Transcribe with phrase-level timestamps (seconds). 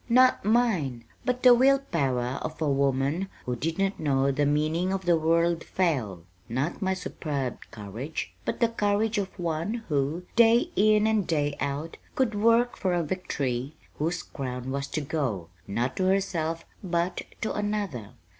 [0.09, 4.91] "Not mine, but the will power of a woman who did not know the meaning
[4.91, 10.71] of the word 'fail.' Not my superb courage, but the courage of one who, day
[10.75, 15.95] in and day out, could work for a victory whose crown was to go, not
[15.97, 18.13] to herself, but to another.